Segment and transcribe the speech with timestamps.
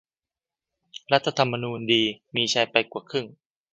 [1.11, 2.03] "รัฐธรรมนูญดี
[2.35, 3.25] มีชัย ไปกว่าครึ่ง"